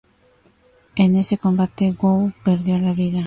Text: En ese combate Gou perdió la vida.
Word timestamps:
En 0.95 1.15
ese 1.15 1.37
combate 1.37 1.91
Gou 1.91 2.31
perdió 2.43 2.75
la 2.79 2.91
vida. 2.93 3.19